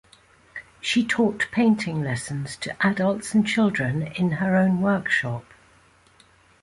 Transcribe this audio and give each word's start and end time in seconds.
She 0.81 1.05
taught 1.05 1.45
painting 1.51 2.01
lessons 2.01 2.55
to 2.55 2.75
adults 2.83 3.35
and 3.35 3.45
children 3.45 4.01
in 4.01 4.31
her 4.31 4.55
own 4.57 4.81
workshop. 4.81 5.45